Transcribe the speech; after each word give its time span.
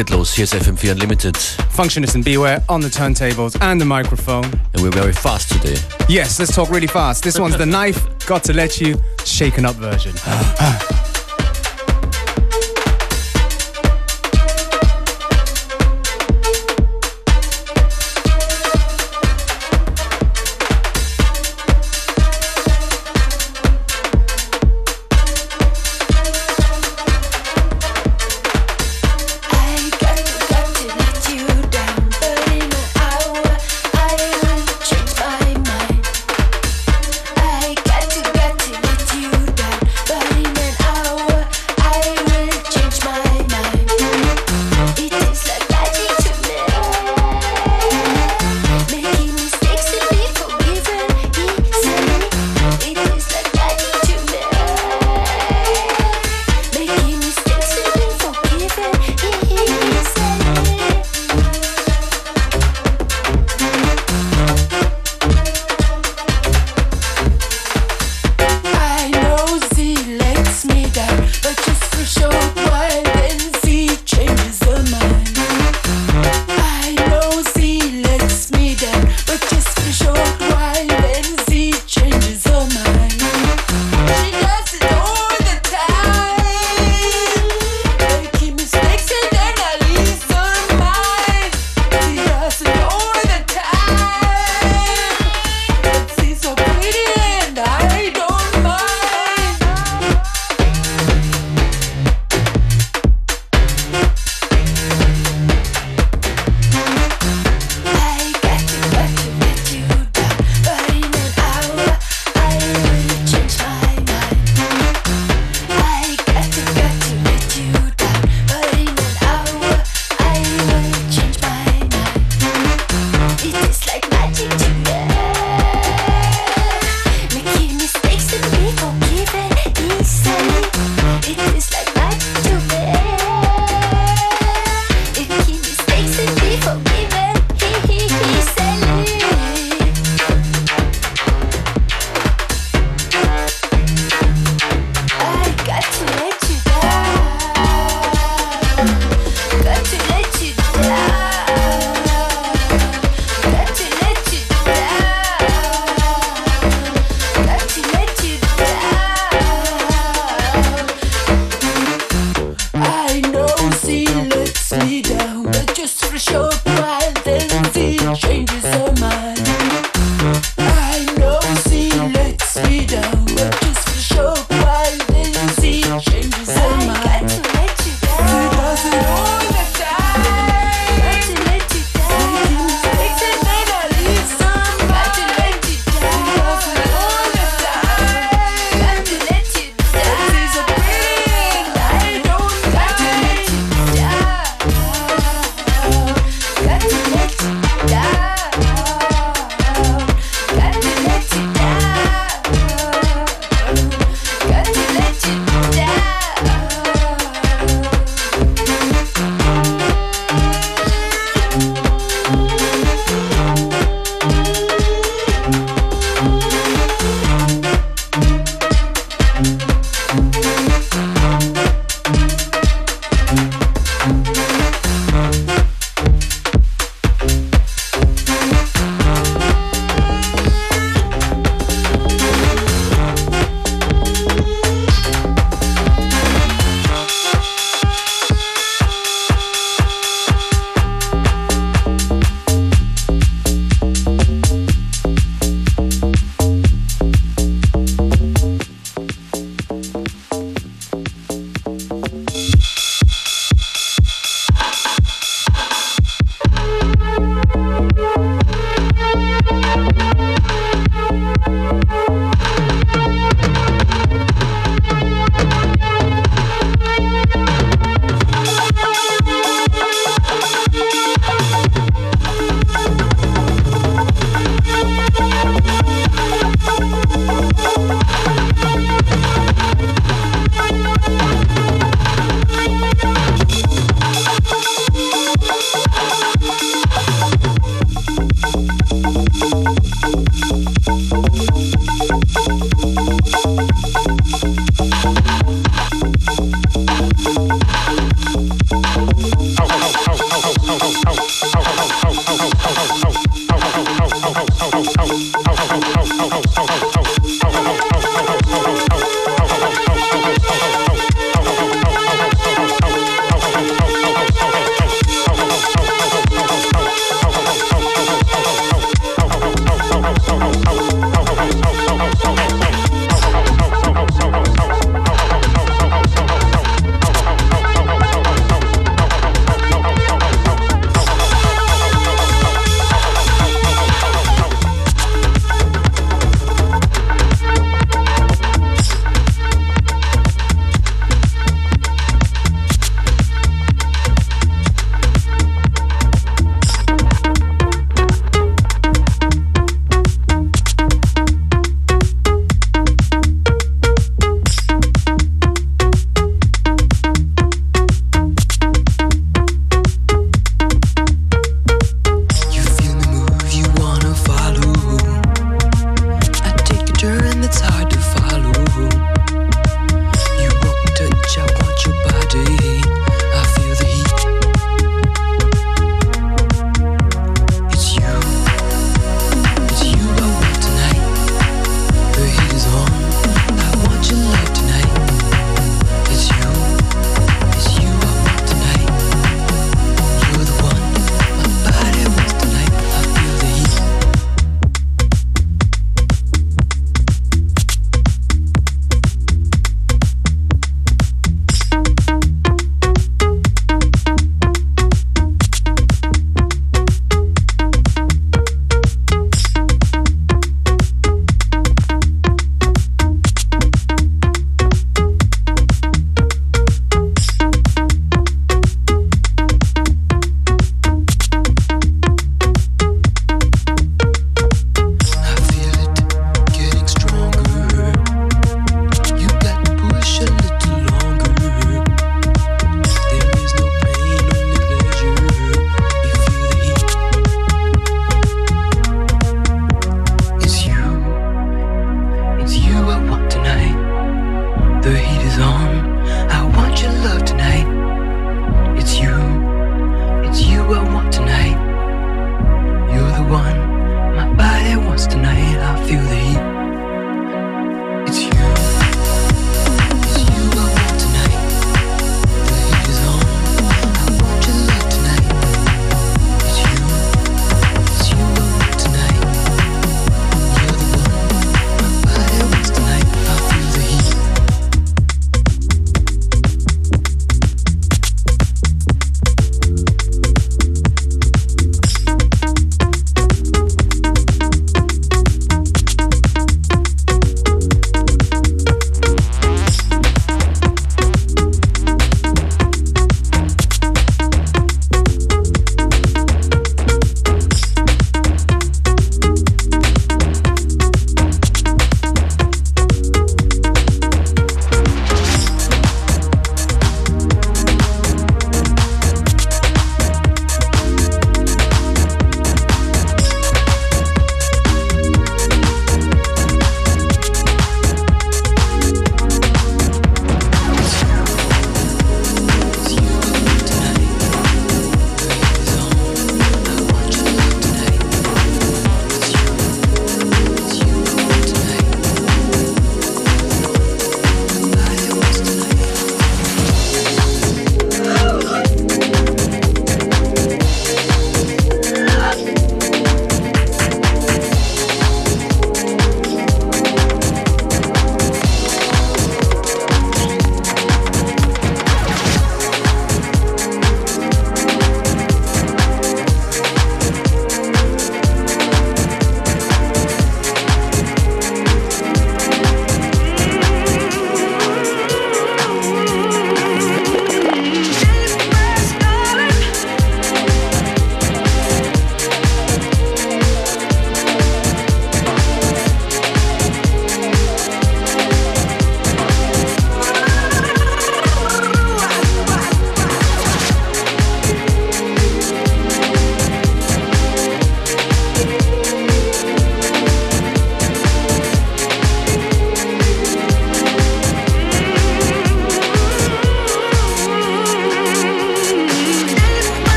geht 0.00 0.10
los. 0.10 0.34
Here's 0.34 0.54
ist 0.54 0.66
FM4 0.66 0.92
Unlimited. 0.92 1.36
Functionist 1.70 2.14
and 2.14 2.24
Beware 2.24 2.62
on 2.68 2.80
the 2.80 2.88
turntables 2.88 3.54
and 3.60 3.78
the 3.78 3.84
microphone. 3.84 4.46
And 4.72 4.82
we're 4.82 4.90
very 4.90 5.12
fast 5.12 5.52
today. 5.52 5.76
Yes, 6.08 6.38
let's 6.38 6.54
talk 6.54 6.70
really 6.70 6.86
fast. 6.86 7.22
This 7.22 7.38
one's 7.38 7.56
the 7.58 7.66
knife, 7.66 8.00
got 8.26 8.42
to 8.44 8.54
let 8.54 8.80
you, 8.80 8.98
shaken 9.24 9.66
up 9.66 9.76
version. 9.76 10.14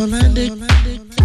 Hollandic. 0.00 0.48
Hollandic. 0.48 1.19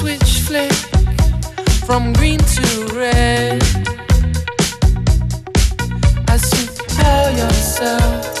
switch 0.00 0.40
flick 0.46 0.72
from 1.84 2.14
green 2.14 2.38
to 2.38 2.88
red. 2.94 3.62
I 6.26 6.36
seem 6.38 6.68
to 6.74 6.82
tell 6.88 7.30
yourself. 7.36 8.39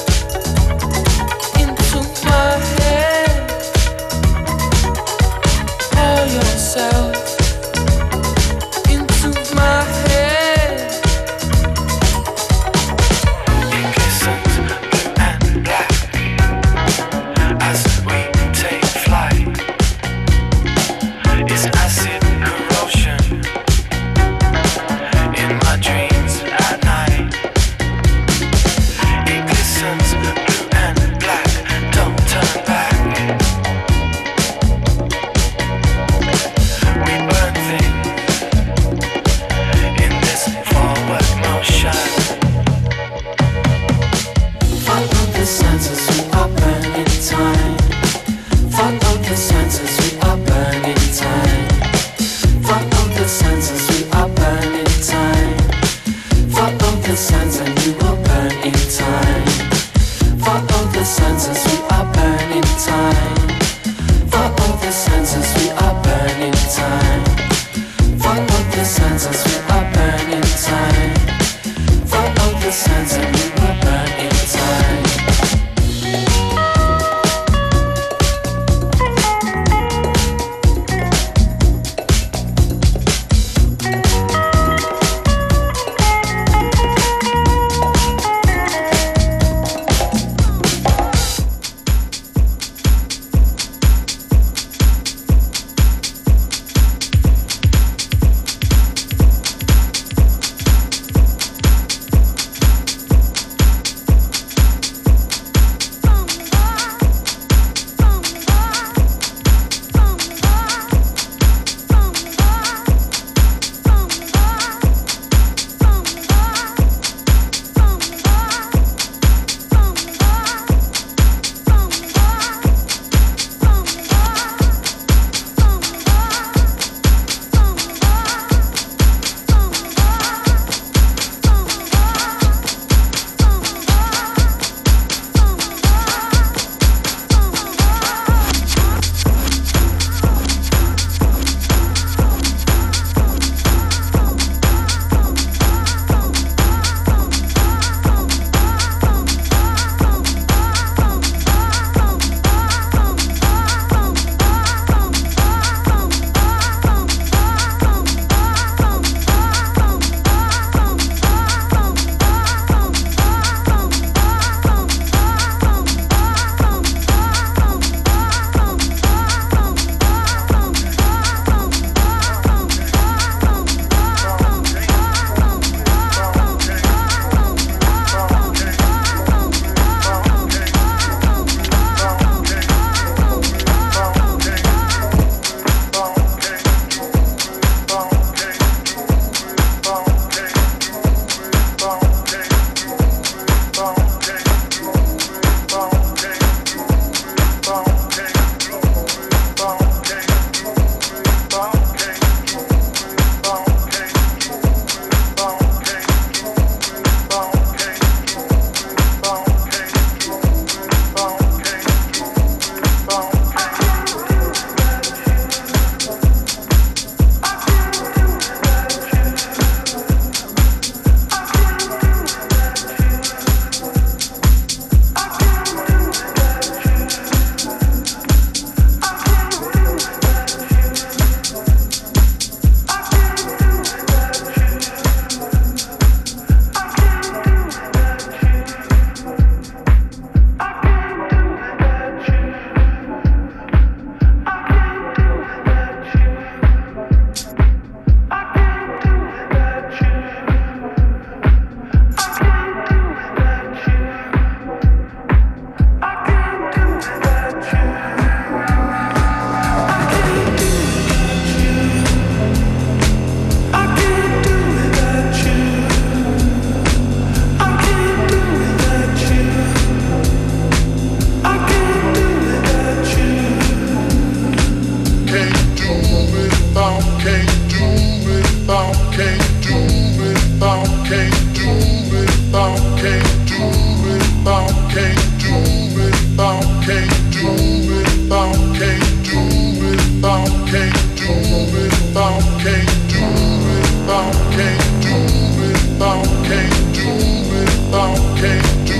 I 296.02 296.22
can't 296.44 296.94
do 296.94 297.02
it, 297.02 297.94
I 297.94 298.14
can't 298.40 298.86
do 298.86 298.94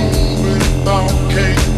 it, 0.53 0.87
I 0.87 1.07
can't 1.33 1.70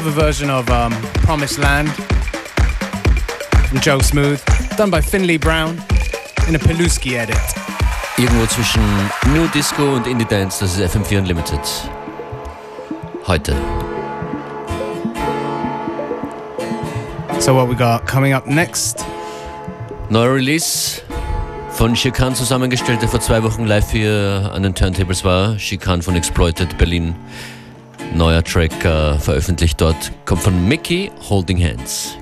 cover 0.00 0.22
version 0.22 0.48
of 0.48 0.66
um, 0.70 0.92
Promised 1.26 1.58
Land 1.58 1.90
from 3.68 3.80
Joe 3.80 3.98
Smooth, 3.98 4.42
done 4.78 4.90
by 4.90 5.02
Finley 5.02 5.36
Brown 5.36 5.76
in 6.48 6.54
a 6.54 6.58
Peluski 6.58 7.16
edit. 7.16 7.36
Irgendwo 8.16 8.46
zwischen 8.46 8.80
New 9.34 9.46
Disco 9.48 9.96
und 9.96 10.06
Indie 10.06 10.24
Dance, 10.24 10.60
das 10.60 10.78
ist 10.78 10.96
FM4 10.96 11.18
Unlimited. 11.18 11.60
Heute. 13.26 13.54
So 17.38 17.54
what 17.54 17.68
we 17.68 17.74
got 17.74 18.06
coming 18.06 18.32
up 18.32 18.46
next? 18.46 19.04
Neuer 20.08 20.34
Release 20.34 21.02
von 21.72 21.94
Shikan 21.94 22.34
zusammengestellt, 22.34 23.02
der 23.02 23.08
vor 23.10 23.20
zwei 23.20 23.42
Wochen 23.42 23.66
live 23.66 23.90
hier 23.90 24.50
an 24.54 24.62
den 24.62 24.74
Turntables 24.74 25.24
war. 25.24 25.58
Shikan 25.58 26.00
von 26.00 26.16
Exploited 26.16 26.78
Berlin. 26.78 27.14
Neuer 28.14 28.42
Track 28.42 28.84
äh, 28.84 29.18
veröffentlicht 29.18 29.80
dort, 29.80 30.12
kommt 30.24 30.42
von 30.42 30.68
Mickey 30.68 31.10
Holding 31.28 31.62
Hands. 31.62 32.16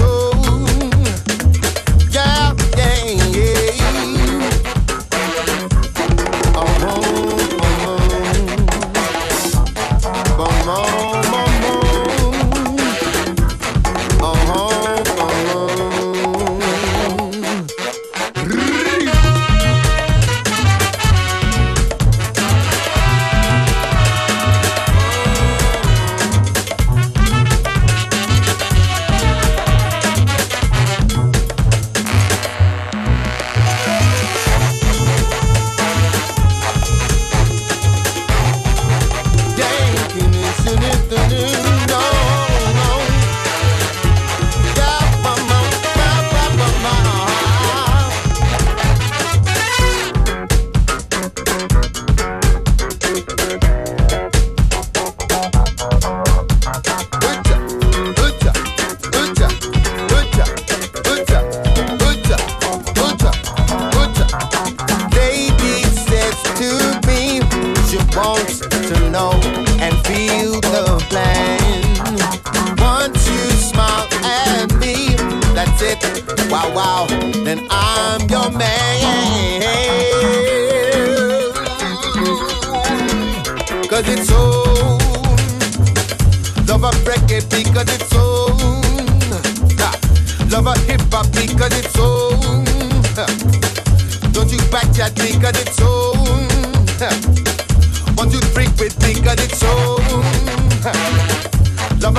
Because 0.00 0.39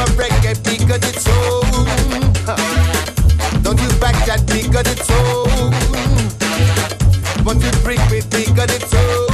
love 0.01 0.17
reggae 0.17 0.55
because 0.63 1.03
it's 1.09 1.23
soul. 1.23 1.61
Don't 3.61 3.79
you 3.79 3.89
back 3.99 4.17
that 4.25 4.41
because 4.47 4.87
it's 4.93 5.05
soul. 5.05 5.45
Hmm. 5.93 7.43
Won't 7.43 7.63
you 7.63 7.71
bring 7.83 7.99
me 8.09 8.21
because 8.31 8.75
it's 8.75 8.89
soul. 8.89 9.30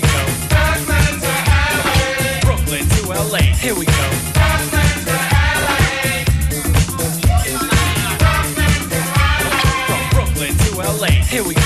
we 0.00 0.08
go. 0.08 0.24
Brooklyn 2.42 2.88
to 2.88 3.08
LA. 3.08 3.38
Here 3.38 3.74
we 3.74 3.84
go. 3.84 3.92
From 9.86 10.10
Brooklyn 10.10 10.56
to 10.56 10.76
LA. 10.78 11.08
Here 11.08 11.44
we 11.44 11.54
go. 11.54 11.59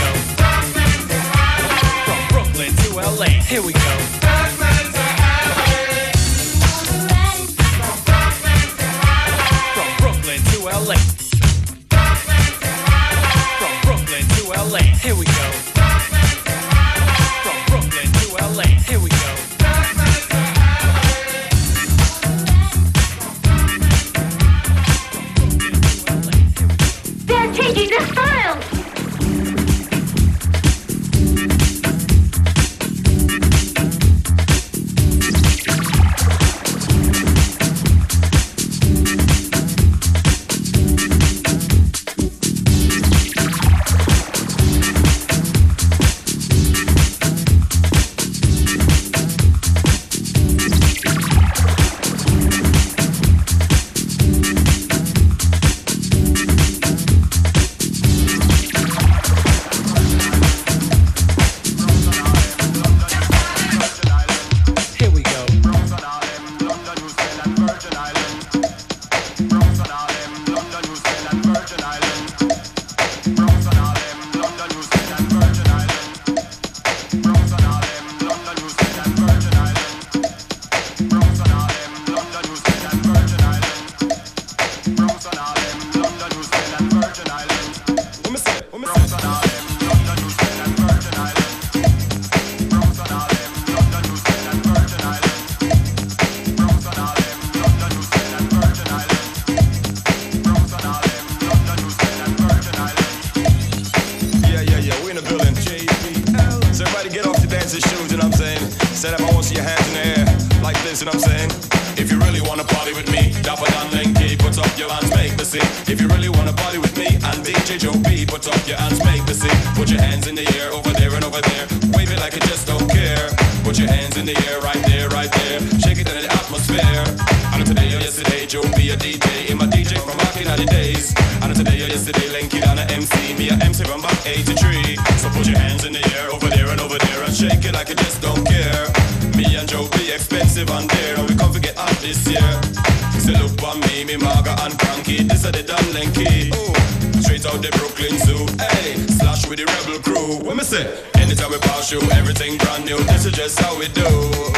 that's 153.44 153.60
how 153.60 153.78
we 153.78 153.88
do. 153.88 154.53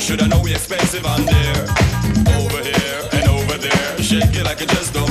Should 0.00 0.22
I 0.22 0.26
know 0.28 0.40
we 0.40 0.52
expensive 0.54 1.04
on 1.04 1.24
there? 1.24 1.62
Over 2.36 2.62
here 2.62 3.08
and 3.12 3.28
over 3.28 3.58
there. 3.58 3.98
Shake 4.02 4.36
it 4.36 4.44
like 4.44 4.60
it 4.60 4.68
just 4.68 4.94
don't. 4.94 5.05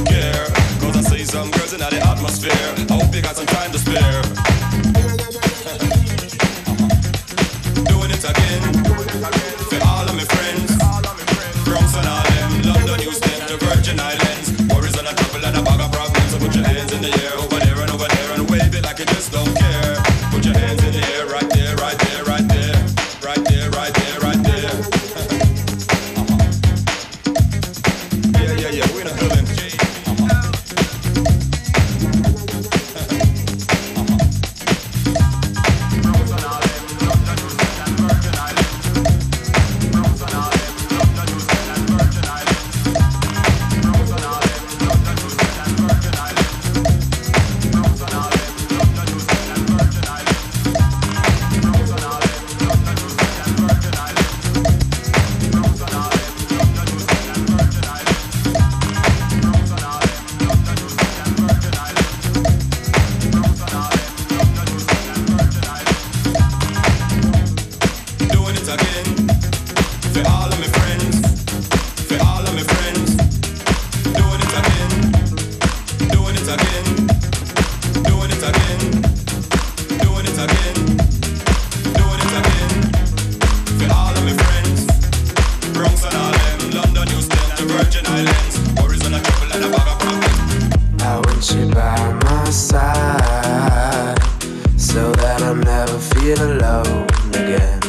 feel 96.25 96.57
alone 96.57 97.05
again. 97.35 97.79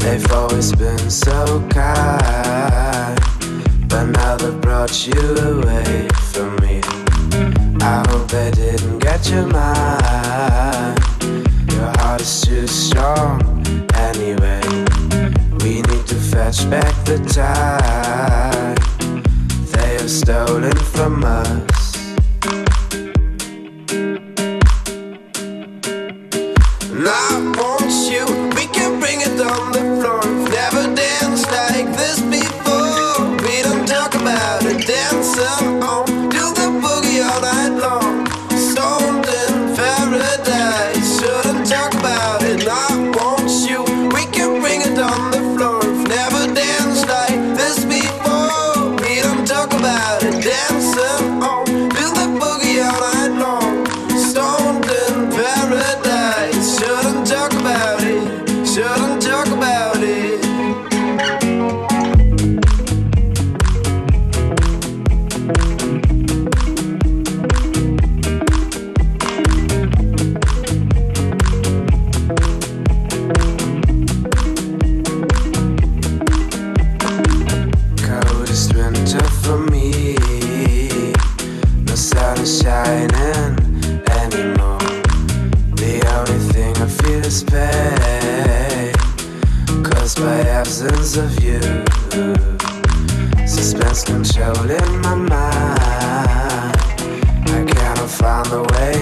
They've 0.00 0.32
always 0.32 0.72
been 0.72 1.10
so 1.10 1.64
kind, 1.70 3.20
but 3.88 4.06
now 4.06 4.36
they've 4.36 4.60
brought 4.60 5.06
you 5.06 5.22
away 5.52 6.08
from 6.32 6.56
me. 6.56 6.80
I 7.80 8.04
hope 8.08 8.26
they 8.28 8.50
didn't 8.50 8.98
get 8.98 9.30
your 9.30 9.46
mind. 9.46 10.98
Your 11.70 11.90
heart 11.98 12.20
is 12.20 12.40
too 12.40 12.66
strong 12.66 13.40
anyway. 13.94 14.62
We 15.62 15.82
need 15.88 16.06
to 16.12 16.18
fetch 16.32 16.68
back 16.68 16.94
the 17.04 17.18
time 17.30 18.74
they 19.72 19.92
have 19.98 20.10
stolen 20.10 20.76
from 20.76 21.22
us. 21.22 21.75
on 98.46 98.62
the 98.62 98.72
way. 98.74 98.95